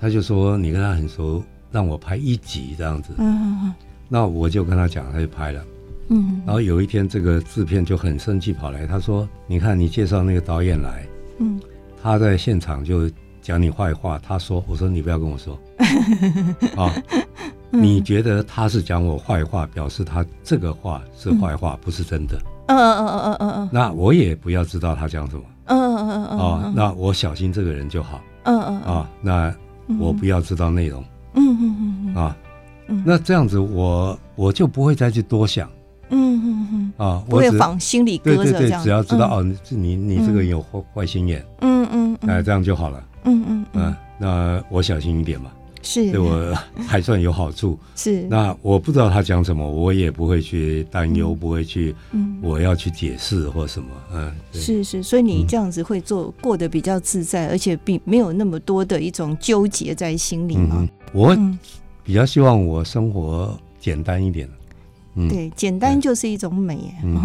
[0.00, 3.14] 他就说你跟他很熟，让我拍一集这样子。
[3.18, 3.72] 嗯，
[4.08, 5.64] 那我就跟他讲，他就拍了。
[6.08, 11.06] 嗯，然后有一天这个制片就很生气跑来，他说：“你看你介绍那个导演来，
[11.38, 11.58] 嗯，
[12.02, 15.58] 他在现场就讲你坏话。”他说：“我说你不要跟我说，
[16.76, 16.92] 啊，
[17.70, 25.42] 你觉得他是讲我坏话，表示他这个话是坏话，不是真的。”嗯嗯嗯嗯嗯嗯，那我也不要知道他讲什么。
[25.66, 28.20] 嗯嗯嗯嗯哦，那我小心这个人就好。
[28.44, 29.54] 嗯嗯啊，那
[29.98, 31.02] 我不要知道内容。
[31.34, 32.36] 嗯嗯嗯啊，
[33.04, 35.68] 那这样子我我就不会再去多想。
[36.10, 38.42] 嗯嗯嗯啊，我会往心里搁着。
[38.42, 41.44] 对对对，只要知道哦，你你这个有坏坏心眼。
[41.60, 43.02] 嗯嗯，哎，这样就好了。
[43.24, 45.50] 嗯嗯嗯，那我小心一点嘛。
[45.82, 46.54] 是对我
[46.86, 47.78] 还算有好处。
[47.94, 51.94] 是，那我不知道他讲什么，我也不会去担忧，不会去，
[52.40, 53.88] 我要去解释或什么。
[54.14, 60.88] 嗯，是是，所以你这样子会做过得比较自在，而且并没有那么多的一种纠结在心里嘛。
[61.12, 61.36] 我
[62.02, 64.48] 比较希望我生活简单一点。
[65.28, 66.94] 对，简单就是一种美。
[67.04, 67.20] 嗯，哦、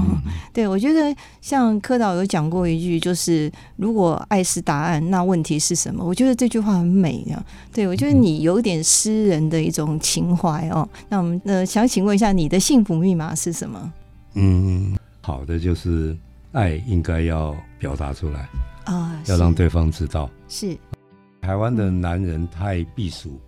[0.53, 6.03] 对，我觉得像柯导有讲过一句，就是如果爱是答案，那问题是什么？
[6.03, 7.41] 我觉得这句话很美啊。
[7.71, 10.87] 对，我觉得你有点诗人的一种情怀哦。
[11.07, 13.93] 那我们呃，想请问一下，你的幸福密码是什么？
[14.33, 16.15] 嗯，好的，就是
[16.51, 18.49] 爱应该要表达出来
[18.83, 20.29] 啊，要让对方知道。
[20.49, 20.77] 是，
[21.39, 23.39] 台湾的男人太避俗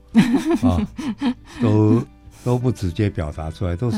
[0.63, 0.79] 啊，
[1.61, 2.01] 都。
[2.43, 3.97] 都不直接表达出来，都是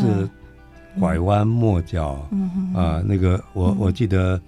[0.99, 2.27] 拐弯抹角。
[2.31, 4.39] 嗯啊，那个我我记得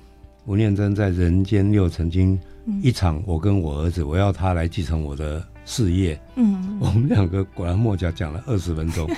[0.46, 2.40] 吴念真在《人间六》曾经
[2.82, 6.20] 一场，我跟我儿子，我要他来继承我的事业。
[6.36, 9.10] 嗯，我们两个拐弯抹角讲了二十分钟。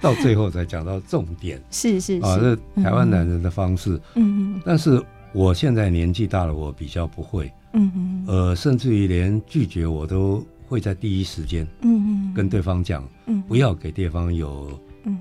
[0.00, 1.60] 到最后才讲到重点。
[1.70, 4.00] 是是啊，这台湾男人的方式。
[4.14, 4.62] 嗯嗯。
[4.64, 4.98] 但是
[5.34, 7.52] 我现在年纪大了，我比较不会。
[7.74, 8.24] 嗯嗯。
[8.26, 11.66] 呃，甚至于连拒绝我都会在第一时间。
[11.82, 12.34] 嗯嗯。
[12.34, 13.06] 跟对方讲。
[13.26, 13.42] 嗯。
[13.46, 14.70] 不要给对方有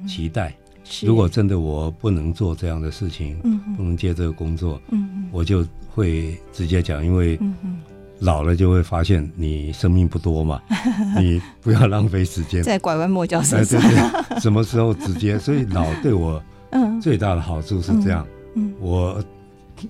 [0.08, 0.56] 期待。
[1.04, 7.38] 如果真的我不能做这样的事情，嗯，不能接这个工作，嗯，我就会直接讲，因为
[8.20, 10.60] 老了就会发现你生命不多嘛，
[11.20, 13.56] 你不要浪费时间在拐弯抹角什
[14.52, 15.38] 么时候直接？
[15.38, 16.42] 所以老对我
[17.00, 18.26] 最大的好处是这样，
[18.56, 19.24] 嗯，我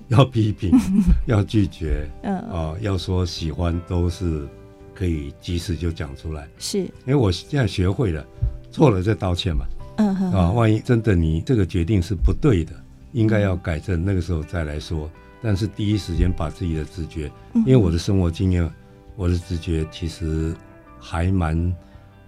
[0.08, 0.70] 要批评，
[1.26, 4.46] 要拒绝，嗯啊，要说喜欢都是
[5.00, 8.22] 可以及时就讲出来，是因为我现在学会了，
[8.70, 9.64] 错了再道歉嘛。
[9.96, 12.72] 嗯啊，万一真的你这个决定是不对的，
[13.12, 15.10] 应该要改正，那个时候再来说。
[15.40, 18.70] 但是第一时间把自己的直觉，因为我的生活经验，
[19.16, 20.54] 我的直觉其实
[20.98, 21.74] 还蛮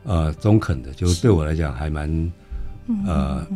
[0.04, 2.32] 呃中肯的，就是对我来讲还蛮
[3.06, 3.46] 呃。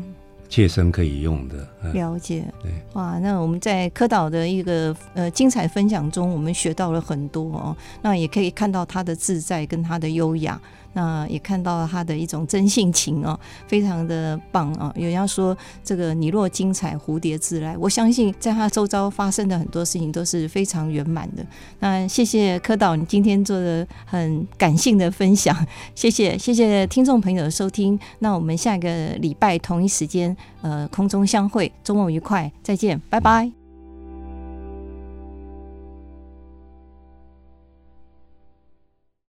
[0.49, 2.45] 切身可以用的，了解。
[2.63, 7.77] 对，哇，那我们在柯导的一个呃精彩分享中，我们学到了很多哦。
[8.03, 10.61] 那也可以看到他的自在跟他的优雅，
[10.93, 14.93] 那也看到了他的一种真性情哦，非常的棒啊。
[14.97, 17.77] 有人要说这个你若精彩，蝴蝶自来。
[17.77, 21.45] 我相信在他周遭发生的很多事情都是非常圆满的。
[21.81, 25.55] 那谢谢柯导，你今天做的很感性的分享，
[25.95, 27.99] 谢谢谢谢听众朋友的收听。
[28.21, 30.37] 那我们下个礼拜同一时间。
[30.67, 33.66] 呃，空中相会，周末愉快，再见，拜拜。